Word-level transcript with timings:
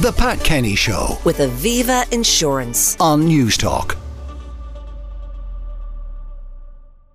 The 0.00 0.12
Pat 0.12 0.38
Kenny 0.44 0.76
Show 0.76 1.18
with 1.24 1.38
Aviva 1.38 2.08
Insurance. 2.12 2.96
on 3.00 3.24
News 3.24 3.56
Talk. 3.56 3.96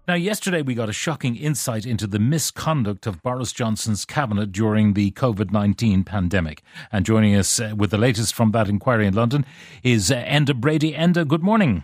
Now, 0.06 0.16
yesterday 0.16 0.62
we 0.64 0.76
got 0.76 0.90
a 0.90 0.92
shocking 0.92 1.38
insight 1.38 1.86
into 1.86 2.08
the 2.08 2.20
misconduct 2.20 3.08
of 3.08 3.24
Boris 3.24 3.54
Johnson's 3.54 4.04
cabinet 4.04 4.52
during 4.52 4.96
the 4.96 5.12
COVID 5.12 5.54
19 5.54 6.04
pandemic. 6.04 6.62
And 6.92 7.06
joining 7.06 7.38
us 7.38 7.58
uh, 7.58 7.74
with 7.74 7.92
the 7.92 7.98
latest 7.98 8.34
from 8.34 8.52
that 8.52 8.68
inquiry 8.68 9.08
in 9.08 9.14
London 9.14 9.46
is 9.82 10.12
uh, 10.12 10.16
Enda 10.16 10.54
Brady. 10.54 10.92
Enda, 10.92 11.26
good 11.26 11.42
morning. 11.42 11.84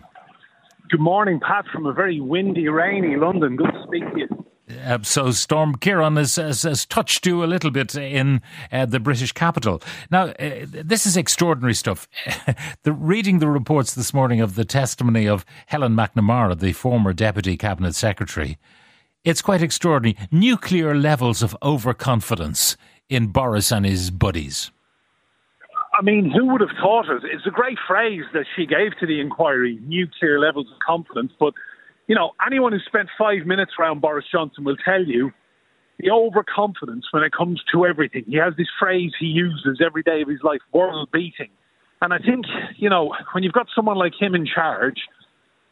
Good 0.90 1.00
morning, 1.00 1.40
Pat, 1.40 1.64
from 1.72 1.86
a 1.86 1.94
very 1.94 2.20
windy, 2.20 2.68
rainy 2.68 3.16
London. 3.16 3.56
Good 3.56 3.72
to 3.72 3.84
speak 3.86 4.02
to 4.12 4.18
you. 4.18 4.39
Uh, 4.84 4.98
so, 5.02 5.30
Storm 5.30 5.76
Ciarán 5.76 6.16
has, 6.16 6.36
has, 6.36 6.62
has 6.62 6.86
touched 6.86 7.26
you 7.26 7.42
a 7.42 7.46
little 7.46 7.70
bit 7.70 7.94
in 7.94 8.40
uh, 8.72 8.86
the 8.86 9.00
British 9.00 9.32
capital. 9.32 9.82
Now, 10.10 10.28
uh, 10.38 10.66
this 10.66 11.06
is 11.06 11.16
extraordinary 11.16 11.74
stuff. 11.74 12.08
the, 12.82 12.92
reading 12.92 13.38
the 13.38 13.48
reports 13.48 13.94
this 13.94 14.14
morning 14.14 14.40
of 14.40 14.54
the 14.54 14.64
testimony 14.64 15.26
of 15.26 15.44
Helen 15.66 15.94
McNamara, 15.94 16.58
the 16.58 16.72
former 16.72 17.12
Deputy 17.12 17.56
Cabinet 17.56 17.94
Secretary, 17.94 18.58
it's 19.24 19.42
quite 19.42 19.62
extraordinary. 19.62 20.16
Nuclear 20.30 20.94
levels 20.94 21.42
of 21.42 21.56
overconfidence 21.62 22.76
in 23.08 23.28
Boris 23.28 23.70
and 23.70 23.84
his 23.84 24.10
buddies. 24.10 24.70
I 25.92 26.02
mean, 26.02 26.30
who 26.30 26.46
would 26.46 26.60
have 26.60 26.70
thought 26.80 27.08
it? 27.10 27.22
It's 27.24 27.46
a 27.46 27.50
great 27.50 27.78
phrase 27.86 28.22
that 28.32 28.46
she 28.56 28.64
gave 28.64 28.96
to 29.00 29.06
the 29.06 29.20
inquiry 29.20 29.78
nuclear 29.82 30.38
levels 30.38 30.66
of 30.72 30.78
confidence. 30.78 31.32
But, 31.38 31.52
you 32.10 32.16
know, 32.16 32.32
anyone 32.44 32.72
who 32.72 32.80
spent 32.80 33.08
five 33.16 33.46
minutes 33.46 33.70
around 33.78 34.00
Boris 34.00 34.24
Johnson 34.32 34.64
will 34.64 34.76
tell 34.84 35.04
you 35.04 35.30
the 36.00 36.10
overconfidence 36.10 37.06
when 37.12 37.22
it 37.22 37.30
comes 37.30 37.62
to 37.72 37.86
everything. 37.86 38.24
He 38.26 38.34
has 38.34 38.52
this 38.58 38.66
phrase 38.80 39.12
he 39.20 39.26
uses 39.26 39.80
every 39.80 40.02
day 40.02 40.20
of 40.22 40.28
his 40.28 40.40
life 40.42 40.60
world 40.72 41.08
beating. 41.12 41.50
And 42.02 42.12
I 42.12 42.18
think, 42.18 42.46
you 42.78 42.90
know, 42.90 43.14
when 43.30 43.44
you've 43.44 43.52
got 43.52 43.68
someone 43.76 43.96
like 43.96 44.14
him 44.18 44.34
in 44.34 44.44
charge, 44.44 44.96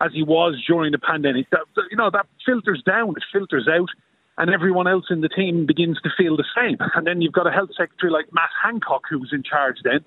as 0.00 0.12
he 0.14 0.22
was 0.22 0.62
during 0.64 0.92
the 0.92 0.98
pandemic, 1.00 1.50
that, 1.50 1.62
you 1.90 1.96
know, 1.96 2.08
that 2.12 2.26
filters 2.46 2.84
down, 2.86 3.14
it 3.16 3.24
filters 3.32 3.66
out, 3.66 3.88
and 4.36 4.48
everyone 4.48 4.86
else 4.86 5.06
in 5.10 5.22
the 5.22 5.28
team 5.28 5.66
begins 5.66 5.98
to 6.04 6.10
feel 6.16 6.36
the 6.36 6.46
same. 6.56 6.76
And 6.94 7.04
then 7.04 7.20
you've 7.20 7.32
got 7.32 7.48
a 7.48 7.50
health 7.50 7.70
secretary 7.76 8.12
like 8.12 8.32
Matt 8.32 8.50
Hancock 8.62 9.02
who 9.10 9.18
was 9.18 9.30
in 9.32 9.42
charge 9.42 9.78
then. 9.82 10.04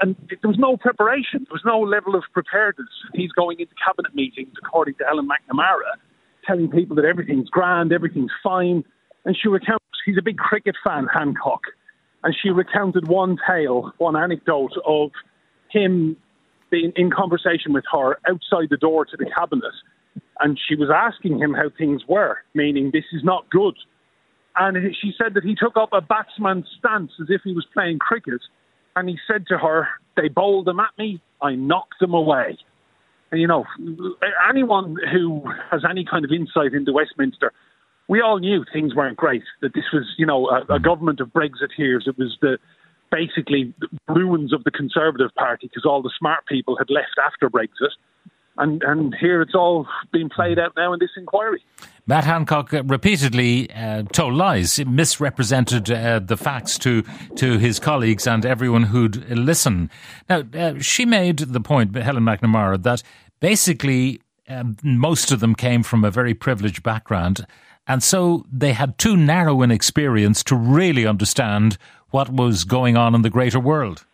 And 0.00 0.16
there 0.28 0.48
was 0.48 0.58
no 0.58 0.76
preparation, 0.76 1.46
there 1.48 1.52
was 1.52 1.64
no 1.64 1.80
level 1.80 2.14
of 2.14 2.24
preparedness. 2.32 2.88
He's 3.14 3.32
going 3.32 3.60
into 3.60 3.74
cabinet 3.84 4.14
meetings, 4.14 4.52
according 4.62 4.94
to 4.96 5.04
Ellen 5.08 5.28
McNamara, 5.28 5.98
telling 6.46 6.70
people 6.70 6.96
that 6.96 7.04
everything's 7.04 7.48
grand, 7.48 7.92
everything's 7.92 8.32
fine. 8.42 8.84
And 9.24 9.36
she 9.40 9.48
recounts, 9.48 9.84
he's 10.04 10.18
a 10.18 10.22
big 10.22 10.38
cricket 10.38 10.76
fan, 10.84 11.06
Hancock. 11.12 11.62
And 12.22 12.34
she 12.42 12.50
recounted 12.50 13.08
one 13.08 13.36
tale, 13.46 13.92
one 13.98 14.16
anecdote 14.16 14.72
of 14.86 15.10
him 15.70 16.16
being 16.70 16.92
in 16.96 17.10
conversation 17.10 17.72
with 17.72 17.84
her 17.92 18.18
outside 18.26 18.68
the 18.70 18.78
door 18.78 19.04
to 19.04 19.16
the 19.16 19.26
cabinet. 19.36 19.74
And 20.40 20.58
she 20.68 20.74
was 20.74 20.88
asking 20.94 21.38
him 21.38 21.52
how 21.54 21.70
things 21.76 22.02
were, 22.08 22.38
meaning 22.54 22.90
this 22.92 23.04
is 23.12 23.22
not 23.22 23.48
good. 23.50 23.74
And 24.56 24.76
she 25.00 25.12
said 25.18 25.34
that 25.34 25.44
he 25.44 25.54
took 25.54 25.76
up 25.76 25.90
a 25.92 26.00
batsman's 26.00 26.66
stance 26.78 27.12
as 27.20 27.26
if 27.28 27.42
he 27.44 27.52
was 27.52 27.66
playing 27.72 27.98
cricket. 27.98 28.40
And 28.96 29.08
he 29.08 29.18
said 29.26 29.46
to 29.48 29.58
her, 29.58 29.88
They 30.16 30.28
bowled 30.28 30.66
them 30.66 30.80
at 30.80 30.90
me, 30.98 31.20
I 31.42 31.54
knocked 31.54 32.00
them 32.00 32.14
away. 32.14 32.58
And, 33.30 33.40
you 33.40 33.48
know, 33.48 33.64
anyone 34.48 34.96
who 35.12 35.42
has 35.70 35.82
any 35.88 36.04
kind 36.04 36.24
of 36.24 36.30
insight 36.30 36.72
into 36.72 36.92
Westminster, 36.92 37.52
we 38.08 38.20
all 38.20 38.38
knew 38.38 38.64
things 38.72 38.94
weren't 38.94 39.16
great, 39.16 39.42
that 39.60 39.74
this 39.74 39.84
was, 39.92 40.04
you 40.18 40.26
know, 40.26 40.48
a, 40.48 40.60
a 40.62 40.78
mm. 40.78 40.84
government 40.84 41.20
of 41.20 41.28
Brexiteers. 41.28 42.06
It 42.06 42.18
was 42.18 42.36
the 42.40 42.58
basically 43.10 43.72
the 43.80 43.88
ruins 44.08 44.52
of 44.52 44.64
the 44.64 44.70
Conservative 44.70 45.30
Party 45.36 45.68
because 45.68 45.84
all 45.84 46.02
the 46.02 46.12
smart 46.18 46.46
people 46.46 46.76
had 46.76 46.90
left 46.90 47.16
after 47.24 47.48
Brexit. 47.48 47.90
And, 48.56 48.82
and 48.84 49.14
here 49.18 49.42
it's 49.42 49.54
all 49.54 49.86
being 50.12 50.28
played 50.28 50.58
mm. 50.58 50.64
out 50.64 50.74
now 50.76 50.92
in 50.92 51.00
this 51.00 51.10
inquiry. 51.16 51.62
Matt 52.06 52.24
Hancock 52.24 52.74
uh, 52.74 52.84
repeatedly 52.84 53.70
uh, 53.72 54.02
told 54.12 54.34
lies, 54.34 54.78
misrepresented 54.84 55.90
uh, 55.90 56.18
the 56.18 56.36
facts 56.36 56.78
to 56.80 57.02
to 57.36 57.58
his 57.58 57.78
colleagues 57.78 58.26
and 58.26 58.44
everyone 58.44 58.84
who'd 58.84 59.28
listen. 59.30 59.90
Now, 60.28 60.42
uh, 60.54 60.78
she 60.80 61.06
made 61.06 61.38
the 61.38 61.60
point, 61.60 61.96
Helen 61.96 62.24
McNamara, 62.24 62.82
that 62.82 63.02
basically 63.40 64.20
um, 64.48 64.76
most 64.82 65.32
of 65.32 65.40
them 65.40 65.54
came 65.54 65.82
from 65.82 66.04
a 66.04 66.10
very 66.10 66.34
privileged 66.34 66.82
background, 66.82 67.46
and 67.86 68.02
so 68.02 68.44
they 68.52 68.74
had 68.74 68.98
too 68.98 69.16
narrow 69.16 69.62
an 69.62 69.70
experience 69.70 70.44
to 70.44 70.56
really 70.56 71.06
understand 71.06 71.78
what 72.10 72.30
was 72.30 72.64
going 72.64 72.98
on 72.98 73.14
in 73.14 73.22
the 73.22 73.30
greater 73.30 73.58
world. 73.58 74.04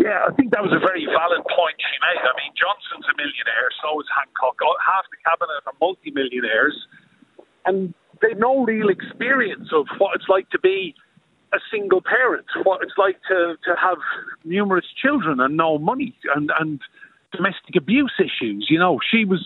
Yeah, 0.00 0.24
I 0.24 0.32
think 0.32 0.56
that 0.56 0.64
was 0.64 0.72
a 0.72 0.80
very 0.80 1.04
valid 1.04 1.44
point 1.44 1.76
she 1.76 1.96
made. 2.00 2.24
I 2.24 2.32
mean, 2.40 2.56
Johnson's 2.56 3.04
a 3.04 3.12
millionaire, 3.20 3.68
so 3.84 4.00
is 4.00 4.08
Hancock. 4.16 4.56
Half 4.80 5.04
the 5.12 5.20
cabinet 5.20 5.60
are 5.68 5.76
multimillionaires, 5.76 6.72
and 7.68 7.92
they've 8.24 8.40
no 8.40 8.64
real 8.64 8.88
experience 8.88 9.68
of 9.76 9.84
what 10.00 10.16
it's 10.16 10.24
like 10.24 10.48
to 10.56 10.58
be 10.58 10.96
a 11.52 11.60
single 11.70 12.00
parent, 12.00 12.46
what 12.64 12.80
it's 12.80 12.96
like 12.96 13.20
to, 13.28 13.60
to 13.60 13.76
have 13.76 14.00
numerous 14.42 14.88
children 14.96 15.38
and 15.38 15.58
no 15.60 15.76
money, 15.76 16.16
and, 16.34 16.50
and 16.58 16.80
domestic 17.36 17.76
abuse 17.76 18.16
issues. 18.16 18.68
You 18.70 18.78
know, 18.78 19.00
she 19.04 19.26
was 19.26 19.44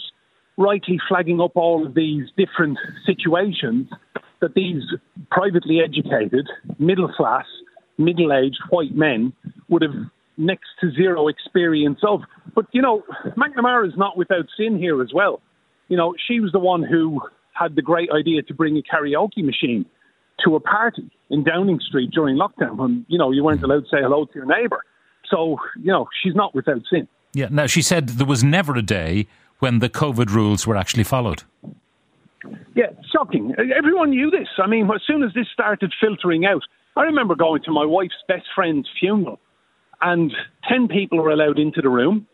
rightly 0.57 1.01
flagging 1.09 1.41
up 1.41 1.57
all 1.57 1.85
of 1.85 1.95
these 1.95 2.31
different 2.39 2.79
situations 3.05 3.91
that 4.39 4.55
these 4.55 4.83
privately 5.33 5.81
educated, 5.83 6.47
middle 6.79 7.11
class, 7.11 7.47
middle 7.99 8.33
aged 8.33 8.63
white 8.71 8.95
men 8.95 9.33
would 9.69 9.83
have 9.83 9.95
next 10.37 10.69
to 10.81 10.91
zero 10.93 11.29
experience 11.29 12.01
of. 12.07 12.21
But, 12.55 12.67
you 12.73 12.83
know, 12.83 13.03
McNamara 13.37 13.87
is 13.87 13.95
not 13.97 14.17
without 14.17 14.47
sin 14.57 14.79
here 14.79 15.03
as 15.03 15.13
well. 15.15 15.41
You 15.89 15.97
know, 15.97 16.15
she 16.27 16.41
was 16.41 16.53
the 16.53 16.59
one 16.59 16.83
who 16.83 17.21
had 17.53 17.77
the 17.77 17.83
great 17.83 18.11
idea 18.11 18.43
to 18.43 18.55
bring 18.55 18.77
a 18.77 18.83
karaoke 18.83 19.45
machine 19.45 19.87
to 20.45 20.57
a 20.57 20.61
party 20.61 21.11
in 21.31 21.45
Downing 21.45 21.81
Street 21.81 22.11
during 22.11 22.37
lockdown 22.37 22.77
when, 22.77 23.07
you 23.09 23.19
know, 23.19 23.31
you 23.31 23.45
weren't 23.45 23.61
mm. 23.61 23.65
allowed 23.65 23.85
to 23.85 23.89
say 23.91 23.99
hello 24.01 24.25
to 24.25 24.33
your 24.35 24.47
neighbour. 24.47 24.83
So, 25.31 25.57
you 25.77 25.93
know, 25.93 26.09
she's 26.23 26.35
not 26.35 26.55
without 26.55 26.83
sin. 26.91 27.09
Yeah. 27.33 27.49
Now 27.51 27.67
she 27.67 27.83
said 27.83 28.09
there 28.11 28.27
was 28.27 28.45
never 28.45 28.75
a 28.75 28.83
day 28.83 29.27
when 29.59 29.79
the 29.79 29.89
COVID 29.89 30.31
rules 30.31 30.67
were 30.67 30.77
actually 30.77 31.05
followed. 31.05 31.45
Yeah, 32.75 32.91
shocking. 33.11 33.55
Everyone 33.75 34.11
knew 34.11 34.31
this. 34.31 34.49
I 34.59 34.67
mean, 34.67 34.91
as 34.95 35.01
soon 35.07 35.23
as 35.23 35.33
this 35.33 35.47
started 35.53 35.93
filtering 36.01 36.45
out, 36.45 36.63
I 36.97 37.03
remember 37.03 37.35
going 37.35 37.63
to 37.63 37.71
my 37.71 37.85
wife's 37.85 38.15
best 38.29 38.45
friend's 38.55 38.89
funeral, 39.01 39.41
and 40.01 40.33
10 40.69 40.89
people 40.89 41.19
were 41.19 41.31
allowed 41.31 41.59
into 41.59 41.81
the 41.81 41.89
room. 41.89 42.27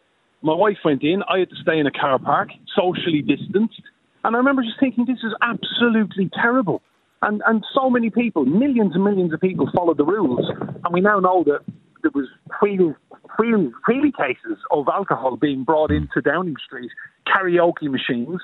My 0.43 0.55
wife 0.55 0.79
went 0.85 1.03
in. 1.03 1.23
I 1.29 1.41
had 1.41 1.51
to 1.51 1.57
stay 1.63 1.79
in 1.79 1.87
a 1.87 1.91
car 1.91 2.19
park, 2.19 2.51
socially 2.75 3.23
distanced. 3.23 3.83
And 4.25 4.35
I 4.35 4.39
remember 4.39 4.63
just 4.63 4.81
thinking, 4.81 5.07
this 5.07 5.19
is 5.23 5.35
absolutely 5.43 6.31
terrible. 6.35 6.83
And, 7.23 7.43
and 7.47 7.65
so 7.75 7.91
many 7.91 8.11
people, 8.11 8.47
millions 8.47 8.95
and 8.95 9.05
millions 9.05 9.33
of 9.33 9.41
people 9.41 9.69
followed 9.75 9.99
the 9.99 10.05
rules. 10.05 10.49
And 10.49 10.95
we 10.95 11.01
now 11.01 11.21
know 11.21 11.45
that 11.45 11.61
there 12.03 12.11
was 12.15 12.29
wheel, 12.63 12.95
wheel, 13.39 13.71
cases 14.17 14.59
of 14.71 14.87
alcohol 14.89 15.37
being 15.37 15.65
brought 15.65 15.91
into 15.91 16.23
Downing 16.23 16.57
Street, 16.65 16.91
karaoke 17.27 17.91
machines. 17.91 18.41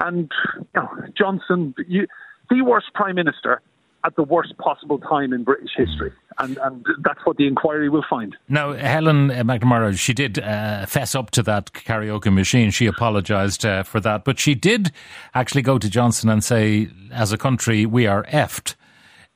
And 0.00 0.30
you 0.56 0.66
know, 0.74 0.88
Johnson, 1.16 1.74
you, 1.86 2.06
the 2.48 2.62
worst 2.62 2.86
prime 2.94 3.16
minister 3.16 3.60
at 4.06 4.14
the 4.14 4.22
worst 4.22 4.56
possible 4.58 4.98
time 4.98 5.32
in 5.32 5.42
British 5.42 5.70
history. 5.76 6.12
And, 6.38 6.58
and 6.58 6.86
that's 7.02 7.18
what 7.24 7.36
the 7.38 7.46
inquiry 7.46 7.88
will 7.88 8.04
find. 8.08 8.36
Now, 8.48 8.72
Helen 8.72 9.30
McNamara, 9.30 9.98
she 9.98 10.14
did 10.14 10.38
uh, 10.38 10.86
fess 10.86 11.14
up 11.14 11.32
to 11.32 11.42
that 11.42 11.72
karaoke 11.72 12.32
machine. 12.32 12.70
She 12.70 12.86
apologised 12.86 13.66
uh, 13.66 13.82
for 13.82 13.98
that. 14.00 14.24
But 14.24 14.38
she 14.38 14.54
did 14.54 14.92
actually 15.34 15.62
go 15.62 15.78
to 15.78 15.90
Johnson 15.90 16.30
and 16.30 16.44
say, 16.44 16.88
as 17.10 17.32
a 17.32 17.38
country, 17.38 17.84
we 17.84 18.06
are 18.06 18.24
effed. 18.24 18.76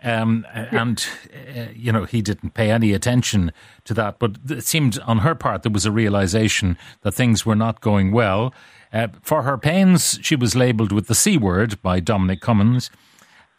Um, 0.02 0.46
and, 0.54 1.04
uh, 1.34 1.66
you 1.74 1.90
know, 1.90 2.04
he 2.04 2.22
didn't 2.22 2.54
pay 2.54 2.70
any 2.70 2.92
attention 2.92 3.52
to 3.84 3.94
that. 3.94 4.18
But 4.18 4.36
it 4.48 4.64
seemed 4.64 4.98
on 5.00 5.18
her 5.18 5.34
part 5.34 5.62
there 5.62 5.72
was 5.72 5.84
a 5.84 5.92
realization 5.92 6.78
that 7.02 7.12
things 7.12 7.44
were 7.44 7.56
not 7.56 7.80
going 7.80 8.12
well. 8.12 8.54
Uh, 8.92 9.08
for 9.22 9.42
her 9.42 9.58
pains, 9.58 10.18
she 10.22 10.36
was 10.36 10.54
labelled 10.54 10.92
with 10.92 11.06
the 11.06 11.14
C 11.14 11.36
word 11.36 11.82
by 11.82 11.98
Dominic 11.98 12.40
Cummings. 12.40 12.90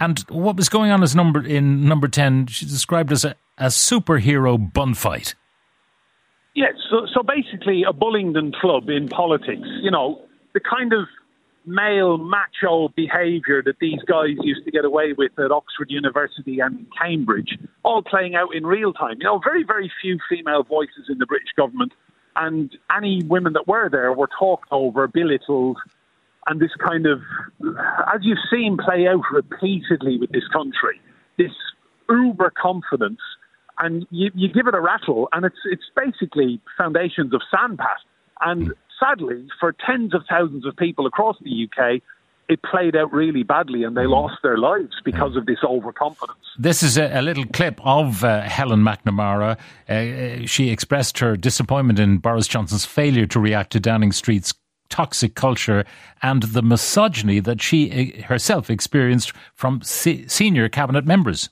And 0.02 0.18
what 0.30 0.56
was 0.56 0.68
going 0.68 0.90
on 0.90 1.04
as 1.04 1.16
number 1.16 1.46
in 1.46 1.88
number 1.88 2.08
10, 2.08 2.48
She 2.48 2.66
described 2.66 3.12
as 3.12 3.24
a, 3.24 3.36
a 3.60 3.68
superhero 3.68 4.58
bun 4.74 4.96
fight. 4.96 5.36
Yeah, 6.56 6.72
so, 6.90 7.06
so 7.14 7.22
basically 7.22 7.84
a 7.88 7.94
Bullingdon 7.94 8.52
club 8.60 8.90
in 8.90 9.08
politics. 9.10 9.68
You 9.82 9.92
know, 9.92 10.20
the 10.56 10.60
kind 10.60 10.92
of 10.92 11.08
male 11.68 12.18
macho 12.18 12.90
behaviour 12.96 13.62
that 13.64 13.76
these 13.80 14.00
guys 14.08 14.32
used 14.42 14.66
to 14.66 14.72
get 14.72 14.86
away 14.86 15.14
with 15.16 15.38
at 15.38 15.52
Oxford 15.52 15.92
University 15.92 16.60
and 16.60 16.88
Cambridge, 17.00 17.60
all 17.84 18.02
playing 18.02 18.34
out 18.34 18.56
in 18.56 18.66
real 18.66 18.94
time. 18.94 19.18
You 19.20 19.26
know, 19.26 19.40
very, 19.44 19.64
very 19.64 19.92
few 20.02 20.18
female 20.28 20.64
voices 20.64 21.10
in 21.10 21.20
the 21.20 21.28
British 21.28 21.54
government, 21.56 21.94
and 22.36 22.76
any 22.96 23.22
women 23.24 23.54
that 23.54 23.68
were 23.68 23.88
there 23.88 24.12
were 24.14 24.30
talked 24.40 24.68
over, 24.72 25.08
belittled, 25.08 25.78
and 26.48 26.60
this 26.60 26.72
kind 26.84 27.06
of, 27.06 27.22
as 28.14 28.22
you've 28.22 28.38
seen 28.52 28.78
play 28.78 29.08
out 29.08 29.24
repeatedly 29.32 30.18
with 30.18 30.32
this 30.32 30.48
country, 30.52 31.00
this 31.38 31.52
uber 32.10 32.52
confidence 32.62 33.20
and 33.82 34.06
you, 34.12 34.32
you 34.36 34.48
give 34.48 34.68
it 34.68 34.76
a 34.76 34.80
rattle, 34.80 35.28
and 35.34 35.46
it's 35.46 35.58
it's 35.66 35.84
basically 35.96 36.62
foundations 36.78 37.34
of 37.34 37.42
sandpat. 37.54 37.98
And 38.42 38.74
sadly, 39.00 39.48
for 39.60 39.74
tens 39.86 40.14
of 40.14 40.22
thousands 40.30 40.66
of 40.66 40.76
people 40.78 41.06
across 41.08 41.36
the 41.42 41.68
UK, 41.68 42.02
it 42.48 42.60
played 42.64 42.96
out 42.96 43.12
really 43.14 43.44
badly 43.44 43.84
and 43.84 43.96
they 43.96 44.02
mm-hmm. 44.02 44.12
lost 44.12 44.36
their 44.44 44.58
lives 44.58 44.94
because 45.06 45.36
of 45.36 45.46
this 45.46 45.60
overconfidence. 45.64 46.40
This 46.60 46.84
is 46.84 46.98
a, 46.98 47.20
a 47.20 47.22
little 47.22 47.46
clip 47.46 47.80
of 47.84 48.24
uh, 48.24 48.42
Helen 48.42 48.82
McNamara. 48.82 49.58
Uh, 49.90 49.94
uh, 49.94 50.46
she 50.46 50.70
expressed 50.70 51.20
her 51.20 51.38
disappointment 51.38 51.98
in 51.98 52.18
Boris 52.18 52.48
Johnson's 52.48 52.86
failure 52.86 53.26
to 53.28 53.40
react 53.40 53.72
to 53.72 53.80
Downing 53.80 54.12
Street's 54.12 54.54
toxic 54.92 55.34
culture 55.34 55.84
and 56.22 56.44
the 56.44 56.62
misogyny 56.62 57.40
that 57.40 57.62
she 57.62 58.14
uh, 58.20 58.28
herself 58.28 58.70
experienced 58.70 59.34
from 59.56 59.82
se- 59.82 60.28
senior 60.28 60.70
cabinet 60.70 61.06
members. 61.06 61.50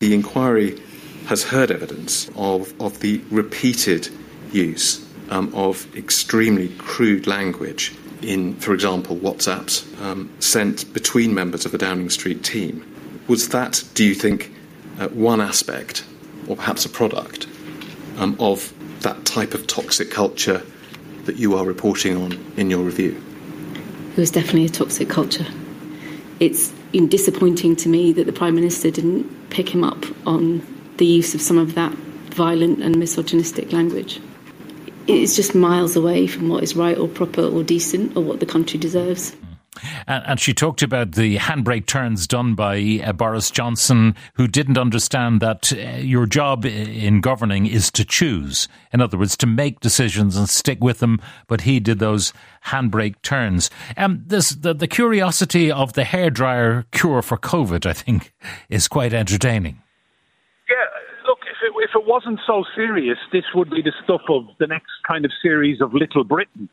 The 0.00 0.14
inquiry 0.14 0.80
has 1.26 1.44
heard 1.44 1.70
evidence 1.70 2.28
of, 2.36 2.72
of 2.80 2.98
the 3.00 3.20
repeated 3.30 4.08
use 4.50 5.06
um, 5.30 5.54
of 5.54 5.86
extremely 5.96 6.68
crude 6.78 7.26
language 7.26 7.94
in, 8.22 8.54
for 8.56 8.74
example, 8.74 9.16
WhatsApps 9.16 10.00
um, 10.02 10.30
sent 10.40 10.92
between 10.92 11.34
members 11.34 11.64
of 11.64 11.72
the 11.72 11.78
Downing 11.78 12.10
Street 12.10 12.42
team. 12.42 12.84
Was 13.28 13.50
that, 13.50 13.84
do 13.94 14.04
you 14.04 14.14
think, 14.14 14.52
uh, 14.98 15.08
one 15.08 15.40
aspect, 15.40 16.04
or 16.48 16.56
perhaps 16.56 16.84
a 16.84 16.88
product, 16.88 17.46
um, 18.16 18.36
of 18.40 18.72
that 19.00 19.24
type 19.24 19.54
of 19.54 19.66
toxic 19.66 20.10
culture 20.10 20.62
that 21.28 21.36
you 21.36 21.56
are 21.56 21.64
reporting 21.64 22.16
on 22.16 22.32
in 22.56 22.68
your 22.68 22.82
review? 22.82 23.22
It 24.12 24.18
was 24.18 24.32
definitely 24.32 24.64
a 24.64 24.70
toxic 24.70 25.08
culture. 25.08 25.46
It's 26.40 26.72
disappointing 26.92 27.76
to 27.76 27.88
me 27.88 28.12
that 28.12 28.26
the 28.26 28.32
Prime 28.32 28.56
Minister 28.56 28.90
didn't 28.90 29.50
pick 29.50 29.68
him 29.68 29.84
up 29.84 30.04
on 30.26 30.66
the 30.96 31.06
use 31.06 31.34
of 31.36 31.40
some 31.40 31.58
of 31.58 31.76
that 31.76 31.92
violent 32.34 32.82
and 32.82 32.98
misogynistic 32.98 33.72
language 33.72 34.20
it's 35.08 35.34
just 35.34 35.54
miles 35.54 35.96
away 35.96 36.26
from 36.26 36.48
what 36.48 36.62
is 36.62 36.76
right 36.76 36.96
or 36.96 37.08
proper 37.08 37.42
or 37.42 37.62
decent 37.62 38.14
or 38.14 38.22
what 38.22 38.40
the 38.40 38.46
country 38.46 38.78
deserves. 38.78 39.34
And, 40.06 40.24
and, 40.26 40.40
she 40.40 40.54
talked 40.54 40.82
about 40.82 41.12
the 41.12 41.36
handbrake 41.36 41.86
turns 41.86 42.26
done 42.26 42.54
by 42.54 43.00
uh, 43.04 43.12
Boris 43.12 43.50
Johnson, 43.50 44.14
who 44.34 44.46
didn't 44.46 44.78
understand 44.78 45.40
that 45.40 45.72
uh, 45.72 45.98
your 45.98 46.26
job 46.26 46.64
in 46.64 47.20
governing 47.20 47.66
is 47.66 47.90
to 47.92 48.04
choose. 48.04 48.68
In 48.92 49.00
other 49.00 49.18
words, 49.18 49.36
to 49.38 49.46
make 49.46 49.80
decisions 49.80 50.36
and 50.36 50.48
stick 50.48 50.78
with 50.80 50.98
them. 51.00 51.20
But 51.46 51.62
he 51.62 51.80
did 51.80 51.98
those 51.98 52.32
handbrake 52.66 53.20
turns. 53.22 53.70
And 53.96 54.18
um, 54.18 54.24
this, 54.26 54.50
the, 54.50 54.74
the 54.74 54.88
curiosity 54.88 55.70
of 55.70 55.94
the 55.94 56.02
hairdryer 56.02 56.84
cure 56.92 57.22
for 57.22 57.36
COVID, 57.36 57.86
I 57.86 57.92
think, 57.92 58.32
is 58.68 58.88
quite 58.88 59.12
entertaining 59.12 59.82
Yeah, 60.68 60.76
look, 61.26 61.38
if 61.42 61.56
it, 61.62 61.72
if 61.84 61.90
it 61.94 62.06
wasn't 62.06 62.40
so 62.46 62.64
serious, 62.74 63.18
this 63.32 63.44
would 63.54 63.70
be 63.70 63.82
the 63.82 63.92
stuff 64.04 64.22
of 64.28 64.44
the 64.58 64.66
next 64.66 64.92
kind 65.06 65.24
of 65.24 65.30
series 65.42 65.80
of 65.80 65.94
Little 65.94 66.24
Britain. 66.24 66.68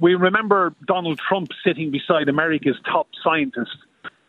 We 0.00 0.14
remember 0.14 0.74
Donald 0.86 1.18
Trump 1.18 1.48
sitting 1.64 1.90
beside 1.90 2.28
America's 2.28 2.76
top 2.84 3.08
scientist, 3.22 3.76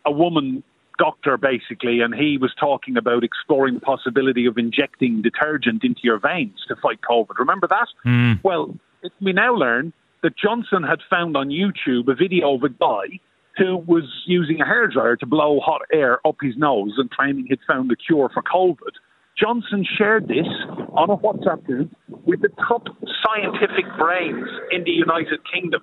a 0.06 0.12
woman 0.12 0.64
doctor 0.98 1.38
basically, 1.38 2.02
and 2.02 2.14
he 2.14 2.38
was 2.38 2.54
talking 2.60 2.98
about 2.98 3.24
exploring 3.24 3.76
the 3.76 3.80
possibility 3.80 4.46
of 4.46 4.58
injecting 4.58 5.22
detergent 5.22 5.84
into 5.84 6.02
your 6.04 6.20
veins 6.20 6.60
to 6.68 6.76
fight 6.76 7.00
COVID. 7.02 7.38
Remember 7.40 7.68
that? 7.68 7.88
Mm. 8.06 8.44
Well, 8.44 8.76
it, 9.02 9.12
we 9.22 9.32
now 9.32 9.56
learn 9.56 9.94
that 10.22 10.38
Johnson 10.38 10.84
had 10.84 11.00
found 11.10 11.38
on 11.38 11.50
YouTube 11.50 12.10
a 12.10 12.16
video 12.16 12.56
of 12.56 12.64
a 12.64 12.70
guy 12.70 13.20
who 13.58 13.78
was 13.78 14.04
using 14.26 14.62
a 14.62 14.66
hairdryer 14.66 15.18
to 15.20 15.26
blow 15.26 15.60
hot 15.60 15.82
air 15.92 16.26
up 16.28 16.36
his 16.42 16.56
nose 16.58 16.94
and 16.98 17.10
claiming 17.12 17.46
he'd 17.48 17.60
found 17.68 17.92
a 17.92 17.96
cure 17.96 18.30
for 18.34 18.44
COVID. 18.44 18.94
Johnson 19.40 19.86
shared 19.98 20.28
this 20.28 20.48
on 20.94 21.10
a 21.10 21.18
WhatsApp 21.18 21.64
group 21.64 21.92
with 22.26 22.42
the 22.42 22.50
top 22.68 22.88
scientific 23.24 23.86
brains 23.98 24.48
in 24.72 24.84
the 24.84 24.92
United 24.92 25.40
Kingdom 25.52 25.82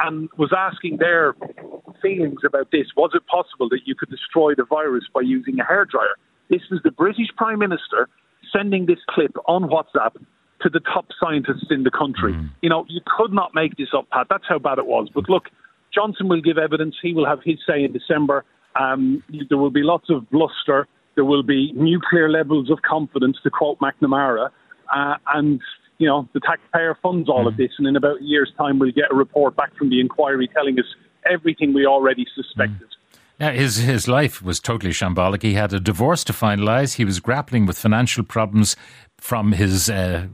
and 0.00 0.28
was 0.38 0.52
asking 0.56 0.98
their 0.98 1.34
feelings 2.00 2.40
about 2.46 2.70
this. 2.72 2.86
Was 2.96 3.10
it 3.14 3.26
possible 3.26 3.68
that 3.70 3.80
you 3.84 3.94
could 3.94 4.10
destroy 4.10 4.54
the 4.54 4.64
virus 4.64 5.04
by 5.12 5.20
using 5.20 5.58
a 5.60 5.64
hairdryer? 5.64 6.16
This 6.48 6.62
was 6.70 6.80
the 6.84 6.90
British 6.90 7.28
Prime 7.36 7.58
Minister 7.58 8.08
sending 8.52 8.86
this 8.86 8.98
clip 9.08 9.36
on 9.46 9.64
WhatsApp 9.64 10.14
to 10.62 10.70
the 10.70 10.80
top 10.80 11.06
scientists 11.20 11.66
in 11.70 11.82
the 11.82 11.90
country. 11.90 12.32
Mm. 12.32 12.50
You 12.62 12.70
know, 12.70 12.86
you 12.88 13.00
could 13.04 13.32
not 13.32 13.54
make 13.54 13.76
this 13.76 13.88
up, 13.96 14.08
Pat. 14.10 14.28
That's 14.30 14.44
how 14.48 14.58
bad 14.58 14.78
it 14.78 14.86
was. 14.86 15.08
But 15.14 15.28
look, 15.28 15.44
Johnson 15.94 16.28
will 16.28 16.40
give 16.40 16.56
evidence. 16.56 16.96
He 17.02 17.12
will 17.12 17.26
have 17.26 17.40
his 17.44 17.58
say 17.66 17.84
in 17.84 17.92
December. 17.92 18.44
Um, 18.78 19.22
there 19.48 19.58
will 19.58 19.70
be 19.70 19.82
lots 19.82 20.08
of 20.08 20.28
bluster. 20.30 20.86
There 21.16 21.24
will 21.24 21.42
be 21.42 21.72
nuclear 21.72 22.30
levels 22.30 22.70
of 22.70 22.82
confidence, 22.82 23.38
to 23.42 23.50
quote 23.50 23.78
McNamara, 23.80 24.50
uh, 24.94 25.14
and 25.34 25.60
you 25.98 26.06
know 26.06 26.28
the 26.34 26.40
taxpayer 26.40 26.96
funds 27.02 27.28
all 27.28 27.48
of 27.48 27.54
mm-hmm. 27.54 27.62
this. 27.62 27.72
And 27.78 27.88
in 27.88 27.96
about 27.96 28.20
a 28.20 28.24
year's 28.24 28.52
time, 28.56 28.78
we'll 28.78 28.92
get 28.92 29.10
a 29.10 29.14
report 29.14 29.56
back 29.56 29.74
from 29.76 29.90
the 29.90 30.00
inquiry 30.00 30.48
telling 30.54 30.78
us 30.78 30.86
everything 31.28 31.74
we 31.74 31.86
already 31.86 32.26
suspected. 32.34 32.88
Mm. 32.88 33.18
Now, 33.38 33.50
his, 33.50 33.76
his 33.76 34.08
life 34.08 34.42
was 34.42 34.60
totally 34.60 34.92
shambolic. 34.92 35.42
He 35.42 35.54
had 35.54 35.72
a 35.74 35.80
divorce 35.80 36.24
to 36.24 36.32
finalise. 36.32 36.94
He 36.94 37.04
was 37.04 37.20
grappling 37.20 37.66
with 37.66 37.76
financial 37.76 38.24
problems 38.24 38.76
from 39.18 39.52
his 39.52 39.90
uh, 39.90 40.28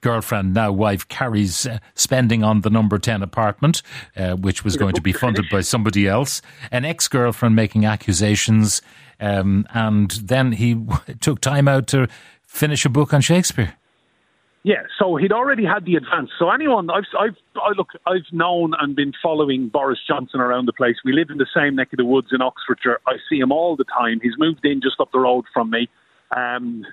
girlfriend, 0.00 0.54
now 0.54 0.72
wife, 0.72 1.08
Carrie's 1.08 1.66
uh, 1.66 1.78
spending 1.94 2.42
on 2.42 2.62
the 2.62 2.70
number 2.70 2.98
10 2.98 3.22
apartment, 3.22 3.82
uh, 4.16 4.34
which 4.34 4.64
was 4.64 4.76
going 4.76 4.94
to 4.94 5.00
be 5.00 5.12
funded 5.12 5.46
by 5.50 5.60
somebody 5.60 6.06
else. 6.06 6.42
An 6.70 6.84
ex 6.84 7.08
girlfriend 7.08 7.54
making 7.56 7.84
accusations. 7.84 8.82
Um, 9.20 9.66
and 9.74 10.10
then 10.10 10.52
he 10.52 10.84
took 11.20 11.40
time 11.40 11.68
out 11.68 11.86
to 11.88 12.08
finish 12.46 12.84
a 12.84 12.88
book 12.88 13.12
on 13.12 13.20
Shakespeare. 13.20 13.74
Yeah, 14.64 14.82
so 14.98 15.16
he'd 15.16 15.32
already 15.32 15.64
had 15.64 15.84
the 15.84 15.94
advance. 15.94 16.30
So 16.38 16.50
anyone, 16.50 16.90
I've, 16.90 17.04
I've, 17.18 17.36
I 17.56 17.70
look, 17.76 17.88
I've 18.06 18.26
known 18.32 18.74
and 18.78 18.94
been 18.94 19.12
following 19.22 19.68
Boris 19.68 20.00
Johnson 20.06 20.40
around 20.40 20.66
the 20.66 20.72
place. 20.72 20.96
We 21.04 21.12
live 21.12 21.30
in 21.30 21.38
the 21.38 21.46
same 21.56 21.76
neck 21.76 21.92
of 21.92 21.96
the 21.96 22.04
woods 22.04 22.28
in 22.32 22.42
Oxfordshire. 22.42 22.98
I 23.06 23.14
see 23.30 23.38
him 23.38 23.52
all 23.52 23.76
the 23.76 23.84
time. 23.84 24.20
He's 24.20 24.34
moved 24.36 24.64
in 24.64 24.80
just 24.82 25.00
up 25.00 25.10
the 25.12 25.20
road 25.20 25.44
from 25.54 25.70
me. 25.70 25.88
Um, 26.36 26.84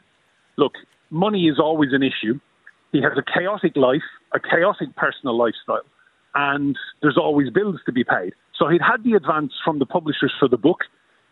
look, 0.57 0.73
money 1.09 1.47
is 1.47 1.59
always 1.59 1.91
an 1.91 2.03
issue. 2.03 2.39
He 2.95 3.01
has 3.01 3.17
a 3.17 3.23
chaotic 3.23 3.75
life, 3.75 4.07
a 4.33 4.39
chaotic 4.39 4.95
personal 4.95 5.37
lifestyle, 5.37 5.85
and 6.33 6.77
there's 7.01 7.17
always 7.17 7.49
bills 7.49 7.79
to 7.85 7.91
be 7.91 8.03
paid. 8.03 8.33
So 8.57 8.69
he'd 8.69 8.81
had 8.81 9.03
the 9.03 9.13
advance 9.13 9.51
from 9.63 9.79
the 9.79 9.85
publishers 9.85 10.33
for 10.39 10.47
the 10.47 10.57
book 10.57 10.79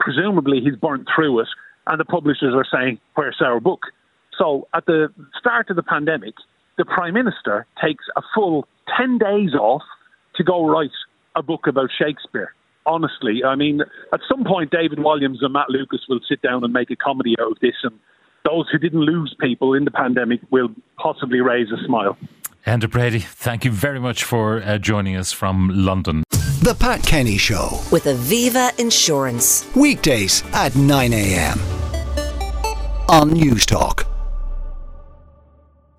presumably 0.03 0.59
he's 0.61 0.75
burnt 0.75 1.07
through 1.15 1.39
it, 1.39 1.47
and 1.87 1.99
the 1.99 2.05
publishers 2.05 2.53
are 2.53 2.65
saying, 2.71 2.99
Where's 3.15 3.41
our 3.41 3.59
book? 3.59 3.81
So 4.37 4.67
at 4.73 4.85
the 4.85 5.07
start 5.39 5.69
of 5.69 5.75
the 5.75 5.83
pandemic, 5.83 6.33
the 6.77 6.85
Prime 6.85 7.13
Minister 7.13 7.65
takes 7.81 8.03
a 8.17 8.21
full 8.35 8.67
10 8.97 9.17
days 9.17 9.53
off 9.53 9.83
to 10.35 10.43
go 10.43 10.67
write 10.67 10.91
a 11.35 11.43
book 11.43 11.67
about 11.67 11.89
Shakespeare. 11.97 12.53
Honestly, 12.85 13.43
I 13.45 13.55
mean, 13.55 13.81
at 14.13 14.19
some 14.27 14.43
point, 14.43 14.71
David 14.71 14.99
Walliams 14.99 15.37
and 15.41 15.53
Matt 15.53 15.69
Lucas 15.69 16.01
will 16.09 16.19
sit 16.27 16.41
down 16.41 16.63
and 16.63 16.73
make 16.73 16.91
a 16.91 16.95
comedy 16.95 17.35
out 17.39 17.51
of 17.51 17.59
this, 17.61 17.75
and 17.83 17.97
those 18.43 18.69
who 18.71 18.77
didn't 18.77 19.01
lose 19.01 19.35
people 19.39 19.73
in 19.73 19.85
the 19.85 19.91
pandemic 19.91 20.41
will 20.51 20.69
possibly 20.97 21.39
raise 21.39 21.71
a 21.71 21.85
smile. 21.85 22.17
Enda 22.65 22.89
Brady, 22.89 23.19
thank 23.19 23.65
you 23.65 23.71
very 23.71 23.99
much 23.99 24.23
for 24.23 24.61
uh, 24.63 24.77
joining 24.77 25.15
us 25.15 25.31
from 25.31 25.69
London. 25.73 26.23
The 26.63 26.75
Pat 26.79 27.03
Kenny 27.03 27.37
Show 27.37 27.81
with 27.91 28.05
Aviva 28.05 28.77
Insurance. 28.79 29.69
Weekdays 29.75 30.43
at 30.53 30.75
9 30.75 31.13
a.m. 31.13 31.59
on 33.09 33.31
Newstalk. 33.31 34.12